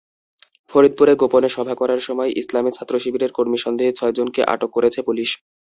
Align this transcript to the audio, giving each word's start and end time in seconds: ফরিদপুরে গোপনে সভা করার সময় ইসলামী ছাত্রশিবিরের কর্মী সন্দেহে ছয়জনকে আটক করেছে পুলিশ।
ফরিদপুরে 0.73 1.13
গোপনে 1.21 1.49
সভা 1.51 1.73
করার 1.75 2.01
সময় 2.07 2.29
ইসলামী 2.41 2.71
ছাত্রশিবিরের 2.73 3.31
কর্মী 3.33 3.57
সন্দেহে 3.57 3.97
ছয়জনকে 3.99 4.41
আটক 4.53 4.69
করেছে 4.73 4.99
পুলিশ। 5.07 5.29